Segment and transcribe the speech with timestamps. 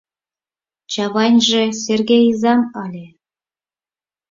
[0.91, 3.05] Чавайнже Серге изам ыле...